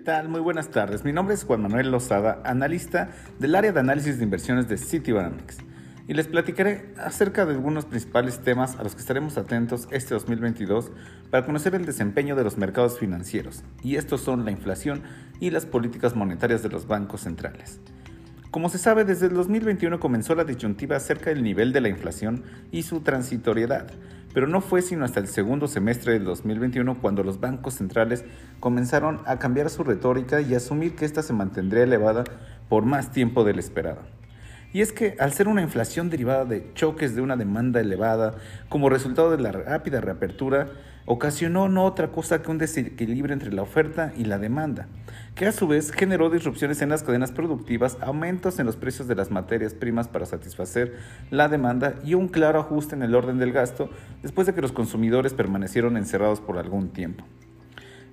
tal? 0.00 0.28
Muy 0.28 0.40
buenas 0.40 0.70
tardes. 0.70 1.04
Mi 1.04 1.12
nombre 1.12 1.34
es 1.34 1.44
Juan 1.44 1.62
Manuel 1.62 1.90
Lozada, 1.90 2.40
analista 2.44 3.10
del 3.38 3.54
área 3.54 3.72
de 3.72 3.80
análisis 3.80 4.18
de 4.18 4.24
inversiones 4.24 4.68
de 4.68 4.78
Citibanamex. 4.78 5.58
Y 6.08 6.14
les 6.14 6.26
platicaré 6.26 6.92
acerca 6.98 7.46
de 7.46 7.52
algunos 7.52 7.84
principales 7.84 8.40
temas 8.40 8.76
a 8.76 8.82
los 8.82 8.94
que 8.94 9.00
estaremos 9.00 9.38
atentos 9.38 9.86
este 9.92 10.14
2022 10.14 10.90
para 11.30 11.44
conocer 11.46 11.74
el 11.74 11.86
desempeño 11.86 12.34
de 12.34 12.42
los 12.42 12.56
mercados 12.58 12.98
financieros. 12.98 13.62
Y 13.82 13.96
estos 13.96 14.22
son 14.22 14.44
la 14.44 14.50
inflación 14.50 15.02
y 15.38 15.50
las 15.50 15.66
políticas 15.66 16.16
monetarias 16.16 16.62
de 16.62 16.70
los 16.70 16.86
bancos 16.86 17.20
centrales. 17.20 17.80
Como 18.50 18.68
se 18.68 18.78
sabe, 18.78 19.04
desde 19.04 19.26
el 19.26 19.34
2021 19.34 20.00
comenzó 20.00 20.34
la 20.34 20.42
disyuntiva 20.42 20.96
acerca 20.96 21.30
del 21.30 21.44
nivel 21.44 21.72
de 21.72 21.80
la 21.80 21.88
inflación 21.88 22.42
y 22.72 22.82
su 22.82 23.00
transitoriedad, 23.00 23.86
pero 24.34 24.48
no 24.48 24.60
fue 24.60 24.82
sino 24.82 25.04
hasta 25.04 25.20
el 25.20 25.28
segundo 25.28 25.68
semestre 25.68 26.14
del 26.14 26.24
2021 26.24 27.00
cuando 27.00 27.22
los 27.22 27.38
bancos 27.38 27.74
centrales 27.74 28.24
comenzaron 28.58 29.20
a 29.24 29.38
cambiar 29.38 29.70
su 29.70 29.84
retórica 29.84 30.40
y 30.40 30.56
asumir 30.56 30.96
que 30.96 31.04
ésta 31.04 31.22
se 31.22 31.32
mantendría 31.32 31.84
elevada 31.84 32.24
por 32.68 32.84
más 32.84 33.12
tiempo 33.12 33.44
del 33.44 33.60
esperado. 33.60 34.00
Y 34.72 34.82
es 34.82 34.92
que 34.92 35.16
al 35.18 35.32
ser 35.32 35.48
una 35.48 35.62
inflación 35.62 36.10
derivada 36.10 36.44
de 36.44 36.72
choques 36.74 37.14
de 37.14 37.22
una 37.22 37.36
demanda 37.36 37.80
elevada 37.80 38.36
como 38.68 38.88
resultado 38.88 39.30
de 39.30 39.42
la 39.42 39.52
rápida 39.52 40.00
reapertura, 40.00 40.68
ocasionó 41.06 41.68
no 41.68 41.84
otra 41.84 42.12
cosa 42.12 42.40
que 42.40 42.52
un 42.52 42.58
desequilibrio 42.58 43.32
entre 43.32 43.52
la 43.52 43.62
oferta 43.62 44.12
y 44.16 44.26
la 44.26 44.38
demanda, 44.38 44.86
que 45.34 45.46
a 45.46 45.52
su 45.52 45.66
vez 45.66 45.90
generó 45.90 46.30
disrupciones 46.30 46.82
en 46.82 46.88
las 46.88 47.02
cadenas 47.02 47.32
productivas, 47.32 47.96
aumentos 48.00 48.60
en 48.60 48.66
los 48.66 48.76
precios 48.76 49.08
de 49.08 49.16
las 49.16 49.32
materias 49.32 49.74
primas 49.74 50.06
para 50.06 50.26
satisfacer 50.26 50.94
la 51.30 51.48
demanda 51.48 51.94
y 52.04 52.14
un 52.14 52.28
claro 52.28 52.60
ajuste 52.60 52.94
en 52.94 53.02
el 53.02 53.16
orden 53.16 53.38
del 53.38 53.52
gasto 53.52 53.90
después 54.22 54.46
de 54.46 54.54
que 54.54 54.62
los 54.62 54.70
consumidores 54.70 55.34
permanecieron 55.34 55.96
encerrados 55.96 56.40
por 56.40 56.58
algún 56.58 56.90
tiempo. 56.90 57.24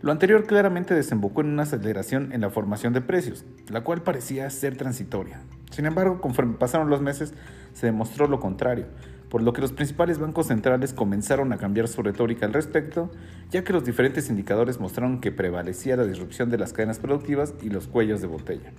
Lo 0.02 0.11
anterior 0.11 0.45
claramente 0.45 0.95
desembocó 0.95 1.41
en 1.41 1.47
una 1.47 1.63
aceleración 1.63 2.31
en 2.31 2.41
la 2.41 2.50
formación 2.50 2.94
de 2.94 3.02
precios, 3.02 3.45
la 3.69 3.81
cual 3.81 4.02
parecía 4.02 4.50
ser 4.50 4.78
transitoria. 4.78 5.41
Sin 5.71 5.85
embargo, 5.85 6.21
conforme 6.21 6.55
pasaron 6.55 6.89
los 6.89 7.01
meses, 7.01 7.33
se 7.73 7.85
demostró 7.85 8.27
lo 8.27 8.39
contrario, 8.39 8.85
por 9.29 9.41
lo 9.41 9.53
que 9.53 9.61
los 9.61 9.73
principales 9.73 10.19
bancos 10.19 10.47
centrales 10.47 10.93
comenzaron 10.93 11.51
a 11.53 11.57
cambiar 11.57 11.87
su 11.87 12.01
retórica 12.01 12.45
al 12.45 12.53
respecto, 12.53 13.11
ya 13.51 13.63
que 13.63 13.73
los 13.73 13.83
diferentes 13.83 14.29
indicadores 14.29 14.79
mostraron 14.79 15.19
que 15.19 15.31
prevalecía 15.31 15.97
la 15.97 16.05
disrupción 16.05 16.49
de 16.49 16.57
las 16.57 16.73
cadenas 16.73 16.99
productivas 16.99 17.53
y 17.61 17.69
los 17.69 17.88
cuellos 17.88 18.21
de 18.21 18.27
botella. 18.27 18.71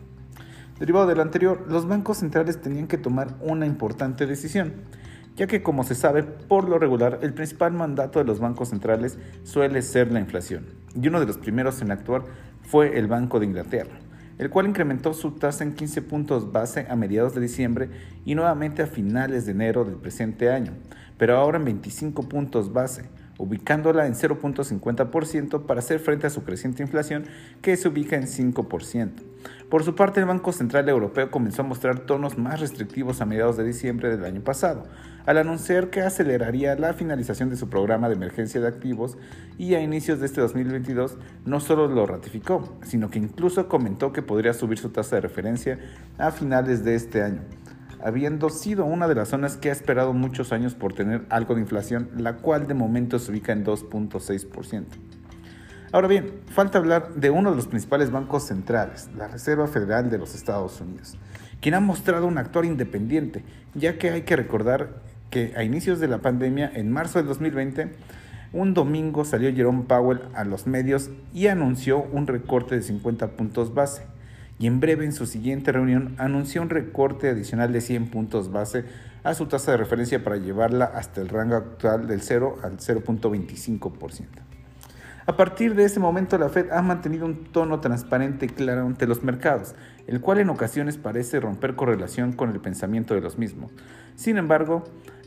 Derivado 0.79 1.07
de 1.07 1.17
lo 1.17 1.23
anterior, 1.23 1.65
los 1.69 1.87
bancos 1.87 2.19
centrales 2.19 2.61
tenían 2.61 2.87
que 2.87 2.99
tomar 2.99 3.35
una 3.41 3.67
importante 3.67 4.27
decisión, 4.27 4.75
ya 5.37 5.47
que 5.47 5.63
como 5.63 5.85
se 5.85 5.95
sabe, 5.95 6.23
por 6.23 6.69
lo 6.69 6.79
regular, 6.79 7.19
el 7.23 7.35
principal 7.35 7.73
mandato 7.73 8.19
de 8.19 8.25
los 8.25 8.41
bancos 8.41 8.71
centrales 8.71 9.19
suele 9.45 9.83
ser 9.83 10.11
la 10.11 10.21
inflación 10.21 10.67
y 11.01 11.07
uno 11.09 11.21
de 11.21 11.27
los 11.27 11.39
primeros 11.39 11.81
en 11.83 11.91
actuar 11.91 12.25
fue 12.63 12.99
el 12.99 13.07
Banco 13.07 13.39
de 13.39 13.47
Inglaterra, 13.47 13.99
el 14.39 14.51
cual 14.51 14.69
incrementó 14.69 15.13
su 15.13 15.33
tasa 15.33 15.65
en 15.65 15.75
15 15.75 16.03
puntos 16.03 16.53
base 16.53 16.87
a 16.89 16.97
mediados 16.97 17.35
de 17.35 17.41
diciembre 17.41 17.91
y 18.25 18.35
nuevamente 18.35 18.83
a 18.83 18.87
finales 18.87 19.45
de 19.45 19.53
enero 19.53 19.85
del 19.85 19.97
presente 19.97 20.51
año, 20.51 20.73
pero 21.19 21.37
ahora 21.37 21.59
en 21.59 21.65
25 21.65 22.29
puntos 22.29 22.73
base, 22.73 23.05
ubicándola 23.39 24.07
en 24.07 24.15
0.50% 24.15 25.65
para 25.65 25.81
hacer 25.81 26.01
frente 26.01 26.27
a 26.27 26.31
su 26.31 26.43
creciente 26.43 26.83
inflación 26.83 27.25
que 27.63 27.77
se 27.77 27.89
ubica 27.89 28.17
en 28.17 28.25
5%. 28.25 29.11
Por 29.71 29.85
su 29.85 29.95
parte, 29.95 30.21
el 30.21 30.27
Banco 30.27 30.53
Central 30.53 30.89
Europeo 30.89 31.31
comenzó 31.31 31.63
a 31.63 31.65
mostrar 31.65 32.01
tonos 32.01 32.37
más 32.37 32.61
restrictivos 32.61 33.21
a 33.21 33.27
mediados 33.27 33.57
de 33.57 33.65
diciembre 33.65 34.11
del 34.11 34.25
año 34.25 34.41
pasado, 34.41 34.85
al 35.27 35.39
anunciar 35.39 35.91
que 35.91 36.01
aceleraría 36.01 36.75
la 36.75 36.95
finalización 36.95 37.51
de 37.51 37.57
su 37.57 37.69
programa 37.69 38.09
de 38.09 38.15
emergencia 38.15 38.61
de 38.61 38.69
activos 38.69 39.17
y 39.57 39.75
a 39.75 39.81
inicios 39.81 40.21
de 40.21 40.27
este 40.27 40.41
2022 40.41 41.19
no 41.45 41.61
solo 41.61 41.87
lo 41.87 42.07
ratificó, 42.07 42.79
sino 42.83 43.11
que 43.11 43.19
incluso 43.19 43.69
comentó 43.69 44.13
que 44.13 44.23
podría 44.23 44.55
subir 44.55 44.79
su 44.79 44.89
tasa 44.89 45.17
de 45.17 45.23
referencia 45.23 45.79
a 46.17 46.31
finales 46.31 46.83
de 46.85 46.95
este 46.95 47.23
año 47.23 47.43
habiendo 48.03 48.51
sido 48.51 48.85
una 48.85 49.09
de 49.09 49.15
las 49.15 49.29
zonas 49.29 49.57
que 49.57 49.71
ha 49.71 49.73
esperado 49.73 50.13
muchos 50.13 50.53
años 50.53 50.75
por 50.75 50.93
tener 50.93 51.27
algo 51.31 51.55
de 51.55 51.61
inflación, 51.61 52.11
la 52.17 52.37
cual 52.37 52.67
de 52.67 52.75
momento 52.75 53.19
se 53.19 53.31
ubica 53.31 53.53
en 53.53 53.65
2.6%. 53.65 54.85
Ahora 55.91 56.09
bien, 56.09 56.41
falta 56.51 56.79
hablar 56.79 57.15
de 57.15 57.31
uno 57.31 57.51
de 57.51 57.57
los 57.57 57.67
principales 57.67 58.11
bancos 58.11 58.45
centrales, 58.45 59.09
la 59.17 59.29
Reserva 59.29 59.67
Federal 59.67 60.11
de 60.11 60.19
los 60.19 60.35
Estados 60.35 60.81
Unidos, 60.81 61.17
quien 61.61 61.75
ha 61.75 61.81
mostrado 61.81 62.27
un 62.27 62.37
actor 62.37 62.67
independiente, 62.67 63.43
ya 63.75 63.97
que 63.97 64.11
hay 64.11 64.23
que 64.23 64.37
recordar 64.37 65.01
que 65.31 65.55
a 65.57 65.65
inicios 65.65 65.99
de 65.99 66.09
la 66.09 66.19
pandemia, 66.19 66.71
en 66.75 66.91
marzo 66.93 67.19
del 67.19 67.29
2020, 67.29 67.91
un 68.53 68.75
domingo 68.75 69.25
salió 69.25 69.55
Jerome 69.55 69.85
Powell 69.85 70.21
a 70.35 70.45
los 70.45 70.67
medios 70.67 71.11
y 71.35 71.49
anunció 71.49 72.03
un 72.03 72.27
recorte 72.27 72.77
de 72.77 72.83
50 72.83 73.29
puntos 73.29 73.75
base. 73.75 74.05
Y 74.59 74.67
en 74.67 74.81
breve, 74.81 75.05
en 75.05 75.13
su 75.13 75.27
siguiente 75.27 75.71
reunión, 75.71 76.15
anunció 76.19 76.63
un 76.63 76.71
recorte 76.71 77.29
adicional 77.29 77.73
de 77.73 77.81
100 77.81 78.11
puntos 78.11 78.51
base 78.51 78.85
a 79.23 79.35
su 79.35 79.47
tasa 79.47 79.73
de 79.73 79.77
referencia 79.77 80.25
para 80.25 80.37
llevarla 80.37 80.87
hasta 80.87 81.21
el 81.21 81.29
rango 81.29 81.57
actual 81.57 82.09
del 82.09 82.21
0 82.23 82.59
al 82.63 82.79
0.25%. 82.79 84.27
A 85.27 85.37
partir 85.37 85.75
de 85.75 85.85
ese 85.85 86.01
momento 86.01 86.39
la 86.39 86.49
Fed 86.49 86.71
ha 86.71 86.81
mantenido 86.81 87.27
un 87.27 87.45
tono 87.53 87.81
transparente 87.81 88.47
y 88.47 88.49
claro 88.49 88.87
ante 88.87 89.07
los 89.07 89.23
mercados, 89.23 89.75
el 90.07 90.23
cual 90.23 90.39
en 90.39 90.49
ocasiones 90.49 90.97
parece 90.97 91.39
romper 91.39 91.77
correlación 91.77 92.33
con 92.33 92.51
el 92.51 92.61
pensamiento 92.61 93.15
de 93.15 93.21
los 93.21 93.37
mismos. 93.37 93.71
Sin 94.17 94.39
embargo, 94.39 94.85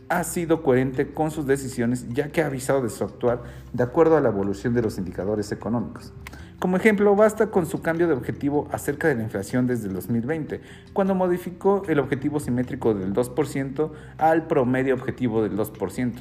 ha 0.09 0.23
sido 0.23 0.63
coherente 0.63 1.13
con 1.13 1.29
sus 1.29 1.45
decisiones 1.45 2.09
ya 2.09 2.31
que 2.31 2.41
ha 2.41 2.47
avisado 2.47 2.81
de 2.81 2.89
su 2.89 3.03
actuar 3.03 3.43
de 3.71 3.83
acuerdo 3.83 4.17
a 4.17 4.21
la 4.21 4.29
evolución 4.29 4.73
de 4.73 4.81
los 4.81 4.97
indicadores 4.97 5.51
económicos. 5.51 6.11
Como 6.61 6.77
ejemplo, 6.77 7.15
basta 7.15 7.47
con 7.47 7.65
su 7.65 7.81
cambio 7.81 8.07
de 8.07 8.13
objetivo 8.13 8.67
acerca 8.71 9.07
de 9.07 9.15
la 9.15 9.23
inflación 9.23 9.65
desde 9.65 9.87
el 9.87 9.95
2020, 9.95 10.61
cuando 10.93 11.15
modificó 11.15 11.81
el 11.87 11.97
objetivo 11.97 12.39
simétrico 12.39 12.93
del 12.93 13.13
2% 13.15 13.89
al 14.19 14.45
promedio 14.45 14.93
objetivo 14.93 15.41
del 15.41 15.57
2%, 15.57 16.13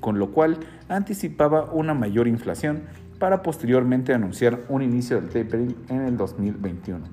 con 0.00 0.18
lo 0.18 0.30
cual 0.32 0.56
anticipaba 0.88 1.70
una 1.72 1.92
mayor 1.92 2.26
inflación 2.26 2.84
para 3.18 3.42
posteriormente 3.42 4.14
anunciar 4.14 4.60
un 4.70 4.80
inicio 4.80 5.20
del 5.20 5.28
tapering 5.28 5.76
en 5.90 6.00
el 6.00 6.16
2021. 6.16 7.04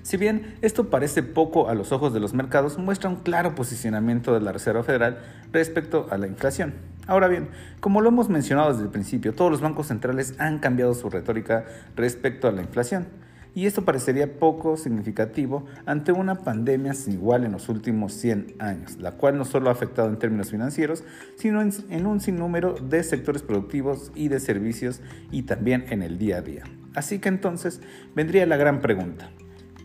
Si 0.00 0.16
bien 0.16 0.56
esto 0.62 0.88
parece 0.88 1.22
poco 1.22 1.68
a 1.68 1.74
los 1.74 1.92
ojos 1.92 2.14
de 2.14 2.20
los 2.20 2.32
mercados, 2.32 2.78
muestra 2.78 3.10
un 3.10 3.16
claro 3.16 3.54
posicionamiento 3.54 4.32
de 4.32 4.40
la 4.40 4.52
Reserva 4.52 4.84
Federal 4.84 5.18
respecto 5.52 6.06
a 6.10 6.16
la 6.16 6.28
inflación. 6.28 6.72
Ahora 7.08 7.26
bien, 7.26 7.48
como 7.80 8.02
lo 8.02 8.10
hemos 8.10 8.28
mencionado 8.28 8.70
desde 8.70 8.84
el 8.84 8.90
principio, 8.90 9.34
todos 9.34 9.50
los 9.50 9.62
bancos 9.62 9.86
centrales 9.86 10.34
han 10.38 10.58
cambiado 10.58 10.92
su 10.92 11.08
retórica 11.08 11.64
respecto 11.96 12.46
a 12.46 12.52
la 12.52 12.60
inflación 12.60 13.06
y 13.54 13.64
esto 13.64 13.82
parecería 13.82 14.38
poco 14.38 14.76
significativo 14.76 15.64
ante 15.86 16.12
una 16.12 16.36
pandemia 16.36 16.92
sin 16.92 17.14
igual 17.14 17.44
en 17.44 17.52
los 17.52 17.70
últimos 17.70 18.12
100 18.12 18.56
años, 18.58 18.98
la 18.98 19.12
cual 19.12 19.38
no 19.38 19.46
solo 19.46 19.70
ha 19.70 19.72
afectado 19.72 20.10
en 20.10 20.18
términos 20.18 20.50
financieros, 20.50 21.02
sino 21.36 21.62
en, 21.62 22.06
un 22.06 22.20
sinnúmero 22.20 22.74
de 22.74 23.02
sectores 23.02 23.42
productivos 23.42 24.12
y 24.14 24.28
de 24.28 24.38
servicios 24.38 25.00
y 25.30 25.44
también 25.44 25.86
en 25.88 26.02
el 26.02 26.18
día 26.18 26.36
a 26.36 26.42
día. 26.42 26.64
Así 26.94 27.20
que 27.20 27.30
entonces 27.30 27.80
vendría 28.14 28.44
la 28.44 28.58
gran 28.58 28.82
pregunta, 28.82 29.30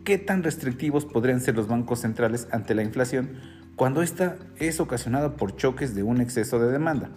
¿qué 0.03 0.17
tan 0.17 0.44
restrictivos 0.44 1.05
podrían 1.05 1.40
ser 1.40 1.55
los 1.55 1.69
bancos 1.69 2.01
centrales 2.01 2.50
ante 2.51 2.75
la 2.75 2.84
inflación 2.84 3.62
cuando 3.75 4.01
esta 4.01 4.38
es 4.59 4.79
ocasionada 4.79 5.35
por 5.35 5.56
choques 5.56 5.95
de 5.95 6.03
un 6.03 6.22
exceso 6.22 6.59
de 6.59 6.72
demanda? 6.72 7.09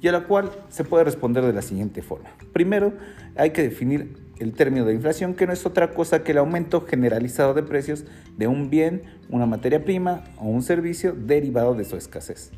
Y 0.00 0.08
a 0.08 0.12
la 0.12 0.24
cual 0.24 0.50
se 0.68 0.84
puede 0.84 1.04
responder 1.04 1.44
de 1.44 1.52
la 1.52 1.62
siguiente 1.62 2.02
forma. 2.02 2.30
Primero, 2.52 2.94
hay 3.36 3.50
que 3.50 3.62
definir 3.62 4.16
el 4.38 4.52
término 4.52 4.84
de 4.84 4.94
inflación, 4.94 5.34
que 5.34 5.46
no 5.46 5.52
es 5.52 5.66
otra 5.66 5.92
cosa 5.92 6.22
que 6.22 6.32
el 6.32 6.38
aumento 6.38 6.82
generalizado 6.82 7.54
de 7.54 7.62
precios 7.62 8.04
de 8.36 8.46
un 8.46 8.70
bien, 8.70 9.02
una 9.28 9.46
materia 9.46 9.84
prima 9.84 10.24
o 10.36 10.46
un 10.46 10.62
servicio 10.62 11.12
derivado 11.12 11.74
de 11.74 11.84
su 11.84 11.96
escasez. 11.96 12.52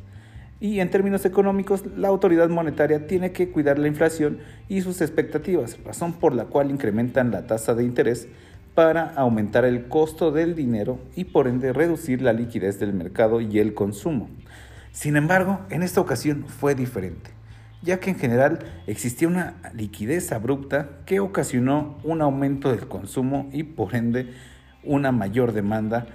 Y 0.59 0.79
en 0.79 0.91
términos 0.91 1.25
económicos, 1.25 1.83
la 1.97 2.09
autoridad 2.09 2.47
monetaria 2.49 3.07
tiene 3.07 3.31
que 3.31 3.49
cuidar 3.49 3.79
la 3.79 3.87
inflación 3.87 4.37
y 4.69 4.81
sus 4.81 5.01
expectativas, 5.01 5.83
razón 5.83 6.13
por 6.13 6.35
la 6.35 6.45
cual 6.45 6.69
incrementan 6.69 7.31
la 7.31 7.47
tasa 7.47 7.73
de 7.73 7.83
interés 7.83 8.27
para 8.73 9.13
aumentar 9.15 9.65
el 9.65 9.87
costo 9.87 10.31
del 10.31 10.55
dinero 10.55 10.99
y 11.15 11.25
por 11.25 11.47
ende 11.47 11.73
reducir 11.73 12.21
la 12.21 12.33
liquidez 12.33 12.79
del 12.79 12.93
mercado 12.93 13.41
y 13.41 13.59
el 13.59 13.73
consumo. 13.73 14.29
Sin 14.91 15.15
embargo, 15.15 15.59
en 15.69 15.83
esta 15.83 16.01
ocasión 16.01 16.45
fue 16.47 16.75
diferente 16.75 17.31
ya 17.81 17.99
que 17.99 18.11
en 18.11 18.19
general 18.19 18.59
existía 18.87 19.27
una 19.27 19.55
liquidez 19.73 20.31
abrupta 20.31 20.89
que 21.05 21.19
ocasionó 21.19 21.97
un 22.03 22.21
aumento 22.21 22.71
del 22.71 22.87
consumo 22.87 23.49
y 23.51 23.63
por 23.63 23.95
ende 23.95 24.33
una 24.83 25.11
mayor 25.11 25.51
demanda 25.51 26.05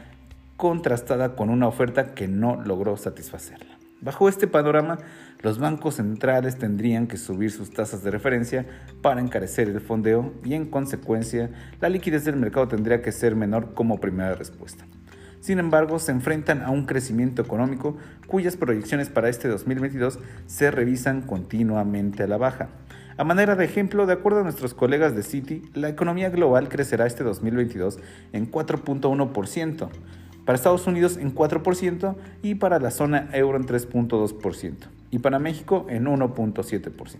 contrastada 0.56 1.34
con 1.34 1.50
una 1.50 1.68
oferta 1.68 2.14
que 2.14 2.28
no 2.28 2.62
logró 2.62 2.96
satisfacerla. 2.96 3.75
Bajo 4.02 4.28
este 4.28 4.46
panorama, 4.46 4.98
los 5.40 5.58
bancos 5.58 5.94
centrales 5.94 6.58
tendrían 6.58 7.06
que 7.06 7.16
subir 7.16 7.50
sus 7.50 7.70
tasas 7.70 8.02
de 8.04 8.10
referencia 8.10 8.66
para 9.00 9.22
encarecer 9.22 9.68
el 9.68 9.80
fondeo 9.80 10.34
y 10.44 10.52
en 10.52 10.66
consecuencia 10.66 11.50
la 11.80 11.88
liquidez 11.88 12.24
del 12.24 12.36
mercado 12.36 12.68
tendría 12.68 13.00
que 13.00 13.10
ser 13.10 13.34
menor 13.34 13.72
como 13.72 13.98
primera 13.98 14.34
respuesta. 14.34 14.84
Sin 15.40 15.58
embargo, 15.58 15.98
se 15.98 16.12
enfrentan 16.12 16.62
a 16.62 16.70
un 16.70 16.84
crecimiento 16.84 17.40
económico 17.40 17.96
cuyas 18.26 18.56
proyecciones 18.56 19.08
para 19.08 19.30
este 19.30 19.48
2022 19.48 20.18
se 20.46 20.70
revisan 20.70 21.22
continuamente 21.22 22.22
a 22.22 22.26
la 22.26 22.36
baja, 22.36 22.68
A 23.18 23.24
manera 23.24 23.56
de 23.56 23.64
ejemplo, 23.64 24.04
de 24.04 24.12
acuerdo 24.12 24.40
a 24.40 24.42
nuestros 24.42 24.74
colegas 24.74 25.16
de 25.16 25.22
Citi, 25.22 25.62
la 25.72 25.88
economía 25.88 26.28
global 26.28 26.68
crecerá 26.68 27.06
este 27.06 27.24
2022 27.24 27.98
en 28.34 28.50
4.1%, 28.50 29.88
para 30.46 30.56
Estados 30.56 30.86
Unidos 30.86 31.18
en 31.18 31.34
4% 31.34 32.16
y 32.42 32.54
para 32.54 32.78
la 32.78 32.90
zona 32.90 33.28
euro 33.32 33.58
en 33.58 33.66
3.2% 33.66 34.74
y 35.10 35.18
para 35.18 35.38
México 35.38 35.86
en 35.90 36.06
1.7%. 36.06 37.16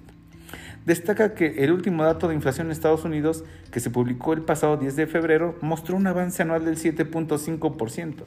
Destaca 0.86 1.34
que 1.34 1.64
el 1.64 1.72
último 1.72 2.04
dato 2.04 2.28
de 2.28 2.36
inflación 2.36 2.68
en 2.68 2.72
Estados 2.72 3.04
Unidos, 3.04 3.44
que 3.72 3.80
se 3.80 3.90
publicó 3.90 4.32
el 4.32 4.42
pasado 4.42 4.76
10 4.76 4.94
de 4.94 5.08
febrero, 5.08 5.56
mostró 5.60 5.96
un 5.96 6.06
avance 6.06 6.40
anual 6.42 6.64
del 6.64 6.76
7.5%, 6.76 8.22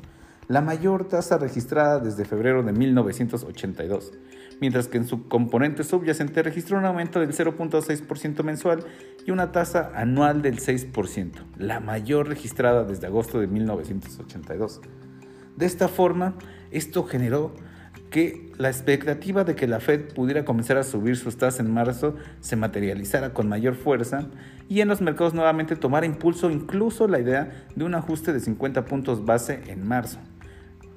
la 0.49 0.61
mayor 0.61 1.07
tasa 1.07 1.37
registrada 1.37 1.99
desde 1.99 2.25
febrero 2.25 2.63
de 2.63 2.73
1982, 2.73 4.13
mientras 4.59 4.87
que 4.87 4.97
en 4.97 5.05
su 5.05 5.27
componente 5.27 5.83
subyacente 5.83 6.41
registró 6.41 6.79
un 6.79 6.85
aumento 6.85 7.19
del 7.19 7.33
0.6% 7.33 8.43
mensual 8.43 8.83
y 9.27 9.31
una 9.31 9.51
tasa 9.51 9.91
anual 9.93 10.41
del 10.41 10.59
6%, 10.59 11.33
la 11.57 11.79
mayor 11.79 12.27
registrada 12.27 12.83
desde 12.83 13.05
agosto 13.05 13.39
de 13.39 13.45
1982. 13.45 14.81
De 15.55 15.65
esta 15.67 15.87
forma, 15.87 16.33
esto 16.71 17.03
generó 17.03 17.53
que 18.09 18.51
la 18.57 18.69
expectativa 18.69 19.43
de 19.43 19.55
que 19.55 19.67
la 19.67 19.79
Fed 19.79 20.13
pudiera 20.13 20.45
comenzar 20.45 20.77
a 20.77 20.83
subir 20.83 21.15
sus 21.15 21.37
tasas 21.37 21.59
en 21.59 21.71
marzo 21.71 22.15
se 22.39 22.55
materializara 22.55 23.33
con 23.33 23.47
mayor 23.47 23.75
fuerza 23.75 24.27
y 24.67 24.81
en 24.81 24.87
los 24.87 24.99
mercados 24.99 25.35
nuevamente 25.35 25.75
tomara 25.75 26.07
impulso 26.07 26.49
incluso 26.49 27.07
la 27.07 27.19
idea 27.19 27.67
de 27.75 27.83
un 27.83 27.93
ajuste 27.93 28.33
de 28.33 28.39
50 28.39 28.85
puntos 28.85 29.25
base 29.25 29.61
en 29.67 29.87
marzo, 29.87 30.19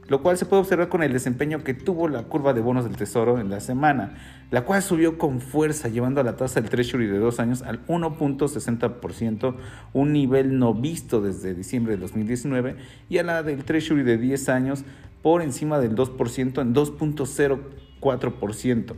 lo 0.09 0.23
cual 0.23 0.37
se 0.37 0.47
puede 0.47 0.63
observar 0.63 0.89
con 0.89 1.03
el 1.03 1.13
desempeño 1.13 1.63
que 1.63 1.75
tuvo 1.75 2.09
la 2.09 2.25
curva 2.25 2.53
de 2.53 2.61
bonos 2.61 2.85
del 2.85 2.97
Tesoro 2.97 3.39
en 3.39 3.51
la 3.51 3.61
semana, 3.61 4.15
la 4.51 4.65
cual 4.65 4.83
subió 4.83 5.19
con 5.19 5.41
fuerza 5.41 5.89
llevando 5.89 6.21
a 6.21 6.25
la 6.25 6.37
tasa 6.37 6.61
del 6.61 6.71
Treasury 6.71 7.07
de 7.07 7.19
dos 7.19 7.41
años 7.41 7.63
al 7.63 7.87
1.60%, 7.87 9.55
un 9.93 10.13
nivel 10.13 10.59
no 10.59 10.75
visto 10.75 11.21
desde 11.21 11.55
diciembre 11.55 11.95
de 11.95 12.01
2019, 12.01 12.77
y 13.09 13.19
a 13.19 13.23
la 13.23 13.43
del 13.43 13.65
Treasury 13.65 14.03
de 14.03 14.19
10 14.19 14.49
años 14.49 14.85
por 15.23 15.43
encima 15.43 15.79
del 15.79 15.95
2% 15.95 16.61
en 16.61 16.75
2.04%. 16.75 18.95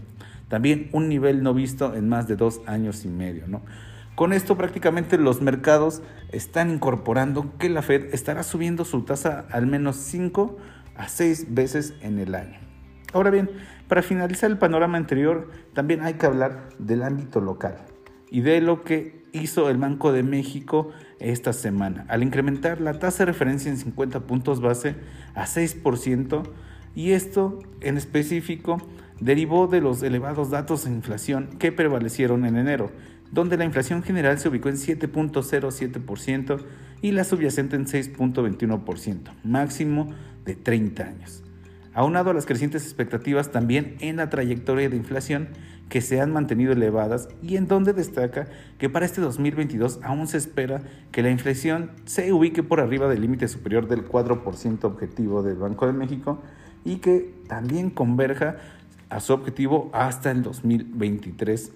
También 0.48 0.88
un 0.92 1.08
nivel 1.08 1.42
no 1.42 1.54
visto 1.54 1.94
en 1.94 2.08
más 2.08 2.28
de 2.28 2.36
dos 2.36 2.60
años 2.66 3.04
y 3.04 3.08
medio. 3.08 3.46
¿no? 3.46 3.62
Con 4.14 4.32
esto 4.32 4.56
prácticamente 4.56 5.18
los 5.18 5.42
mercados 5.42 6.02
están 6.32 6.70
incorporando 6.70 7.52
que 7.58 7.68
la 7.68 7.82
Fed 7.82 8.14
estará 8.14 8.42
subiendo 8.42 8.84
su 8.84 9.02
tasa 9.02 9.46
al 9.50 9.66
menos 9.66 9.96
5 9.96 10.56
a 10.96 11.08
6 11.08 11.54
veces 11.54 11.94
en 12.00 12.18
el 12.18 12.34
año. 12.34 12.58
Ahora 13.12 13.30
bien, 13.30 13.50
para 13.88 14.02
finalizar 14.02 14.50
el 14.50 14.58
panorama 14.58 14.98
anterior, 14.98 15.50
también 15.72 16.02
hay 16.02 16.14
que 16.14 16.26
hablar 16.26 16.68
del 16.78 17.02
ámbito 17.02 17.40
local 17.40 17.76
y 18.30 18.40
de 18.40 18.60
lo 18.60 18.82
que 18.82 19.22
hizo 19.32 19.68
el 19.68 19.76
Banco 19.76 20.12
de 20.12 20.22
México 20.22 20.90
esta 21.18 21.52
semana, 21.52 22.04
al 22.08 22.22
incrementar 22.22 22.80
la 22.80 22.98
tasa 22.98 23.18
de 23.20 23.32
referencia 23.32 23.70
en 23.70 23.76
50 23.76 24.20
puntos 24.20 24.60
base 24.60 24.96
a 25.34 25.46
6%, 25.46 26.42
y 26.94 27.10
esto 27.12 27.58
en 27.80 27.96
específico 27.96 28.78
derivó 29.20 29.66
de 29.66 29.80
los 29.80 30.02
elevados 30.02 30.50
datos 30.50 30.84
de 30.84 30.90
inflación 30.90 31.50
que 31.58 31.72
prevalecieron 31.72 32.44
en 32.44 32.56
enero, 32.56 32.92
donde 33.32 33.56
la 33.56 33.64
inflación 33.64 34.02
general 34.02 34.38
se 34.38 34.48
ubicó 34.48 34.68
en 34.68 34.76
7.07% 34.76 36.64
y 37.02 37.12
la 37.12 37.24
subyacente 37.24 37.76
en 37.76 37.86
6.21%, 37.86 39.32
máximo 39.42 40.14
de 40.44 40.54
30 40.54 41.02
años 41.02 41.44
aunado 41.94 42.30
a 42.30 42.34
las 42.34 42.44
crecientes 42.44 42.82
expectativas 42.82 43.50
también 43.52 43.96
en 44.00 44.16
la 44.16 44.28
trayectoria 44.28 44.90
de 44.90 44.96
inflación 44.96 45.48
que 45.88 46.00
se 46.00 46.20
han 46.20 46.32
mantenido 46.32 46.72
elevadas 46.72 47.28
y 47.40 47.56
en 47.56 47.68
donde 47.68 47.92
destaca 47.92 48.48
que 48.78 48.90
para 48.90 49.06
este 49.06 49.20
2022 49.20 50.00
aún 50.02 50.26
se 50.26 50.38
espera 50.38 50.82
que 51.12 51.22
la 51.22 51.30
inflación 51.30 51.92
se 52.04 52.32
ubique 52.32 52.62
por 52.62 52.80
arriba 52.80 53.08
del 53.08 53.20
límite 53.20 53.48
superior 53.48 53.86
del 53.86 54.06
4% 54.06 54.84
objetivo 54.84 55.42
del 55.42 55.56
Banco 55.56 55.86
de 55.86 55.92
México 55.92 56.42
y 56.84 56.96
que 56.96 57.34
también 57.48 57.90
converja 57.90 58.56
a 59.08 59.20
su 59.20 59.32
objetivo 59.32 59.90
hasta 59.92 60.30
el 60.30 60.42
2023, 60.42 61.72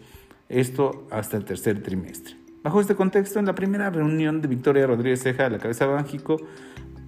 esto 0.48 1.06
hasta 1.10 1.36
el 1.36 1.44
tercer 1.44 1.82
trimestre. 1.82 2.36
Bajo 2.64 2.80
este 2.80 2.96
contexto, 2.96 3.38
en 3.38 3.46
la 3.46 3.54
primera 3.54 3.90
reunión 3.90 4.42
de 4.42 4.48
Victoria 4.48 4.86
Rodríguez 4.86 5.22
Ceja 5.22 5.46
a 5.46 5.50
la 5.50 5.58
cabeza 5.58 5.86
de 5.86 5.92
Banjico, 5.92 6.38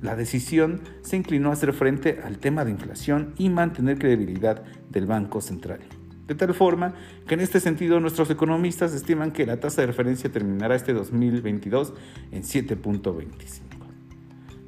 la 0.00 0.16
decisión 0.16 0.80
se 1.02 1.16
inclinó 1.16 1.50
a 1.50 1.52
hacer 1.52 1.72
frente 1.72 2.20
al 2.24 2.38
tema 2.38 2.64
de 2.64 2.70
inflación 2.70 3.34
y 3.36 3.48
mantener 3.48 3.98
credibilidad 3.98 4.62
del 4.88 5.06
Banco 5.06 5.40
Central. 5.40 5.80
De 6.26 6.34
tal 6.34 6.54
forma 6.54 6.94
que 7.26 7.34
en 7.34 7.40
este 7.40 7.60
sentido 7.60 7.98
nuestros 7.98 8.30
economistas 8.30 8.94
estiman 8.94 9.32
que 9.32 9.46
la 9.46 9.58
tasa 9.58 9.82
de 9.82 9.88
referencia 9.88 10.30
terminará 10.30 10.76
este 10.76 10.92
2022 10.92 11.92
en 12.30 12.42
7.25. 12.42 13.79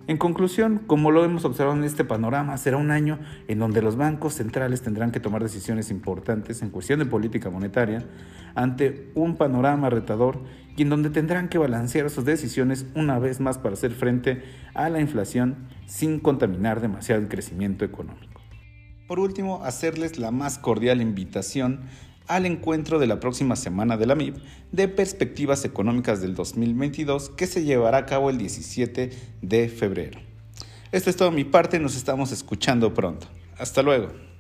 En 0.08 0.16
conclusión, 0.16 0.82
como 0.86 1.12
lo 1.12 1.24
hemos 1.24 1.44
observado 1.44 1.78
en 1.78 1.84
este 1.84 2.04
panorama, 2.04 2.58
será 2.58 2.76
un 2.76 2.90
año 2.90 3.20
en 3.46 3.60
donde 3.60 3.82
los 3.82 3.94
bancos 3.96 4.34
centrales 4.34 4.82
tendrán 4.82 5.12
que 5.12 5.20
tomar 5.20 5.42
decisiones 5.44 5.92
importantes 5.92 6.60
en 6.62 6.70
cuestión 6.70 6.98
de 6.98 7.06
política 7.06 7.50
monetaria 7.50 8.04
ante 8.56 9.12
un 9.14 9.36
panorama 9.36 9.90
retador 9.90 10.42
y 10.76 10.82
en 10.82 10.88
donde 10.88 11.10
tendrán 11.10 11.48
que 11.48 11.58
balancear 11.58 12.10
sus 12.10 12.24
decisiones 12.24 12.86
una 12.96 13.20
vez 13.20 13.38
más 13.38 13.58
para 13.58 13.74
hacer 13.74 13.92
frente 13.92 14.42
a 14.74 14.88
la 14.88 15.00
inflación 15.00 15.68
sin 15.86 16.18
contaminar 16.18 16.80
demasiado 16.80 17.22
el 17.22 17.28
crecimiento 17.28 17.84
económico. 17.84 18.40
Por 19.06 19.20
último, 19.20 19.62
hacerles 19.64 20.18
la 20.18 20.32
más 20.32 20.58
cordial 20.58 21.00
invitación 21.00 21.82
al 22.26 22.46
encuentro 22.46 22.98
de 22.98 23.06
la 23.06 23.20
próxima 23.20 23.56
semana 23.56 23.96
de 23.96 24.06
la 24.06 24.14
MIP 24.14 24.36
de 24.70 24.88
perspectivas 24.88 25.64
económicas 25.64 26.20
del 26.20 26.34
2022 26.34 27.30
que 27.30 27.46
se 27.46 27.64
llevará 27.64 27.98
a 27.98 28.06
cabo 28.06 28.30
el 28.30 28.38
17 28.38 29.10
de 29.42 29.68
febrero. 29.68 30.20
Esto 30.92 31.10
es 31.10 31.16
todo 31.16 31.30
mi 31.30 31.44
parte, 31.44 31.78
nos 31.78 31.96
estamos 31.96 32.32
escuchando 32.32 32.92
pronto. 32.92 33.26
Hasta 33.58 33.82
luego. 33.82 34.31